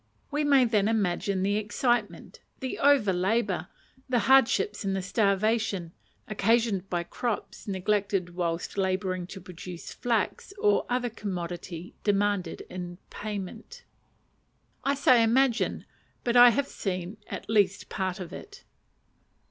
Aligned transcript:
We 0.31 0.43
may 0.43 0.65
then 0.65 0.87
imagine 0.87 1.43
the 1.43 1.57
excitement, 1.57 2.39
the 2.59 2.79
over 2.79 3.13
labour, 3.13 3.67
the 4.09 4.17
hardship, 4.25 4.73
the 4.73 4.99
starvation 4.99 5.91
(occasioned 6.27 6.89
by 6.89 7.03
crops 7.03 7.67
neglected 7.67 8.33
whilst 8.33 8.79
labouring 8.79 9.27
to 9.27 9.39
produce 9.39 9.93
flax 9.93 10.53
or 10.59 10.87
other 10.89 11.11
commodity 11.11 11.93
demanded 12.03 12.61
in 12.67 12.97
payment) 13.11 13.83
I 14.83 14.95
say 14.95 15.21
imagine, 15.21 15.85
but 16.23 16.35
I 16.35 16.49
have 16.49 16.65
seen 16.67 17.17
at 17.27 17.47
least 17.47 17.87
part 17.87 18.19
of 18.19 18.33
it. 18.33 18.63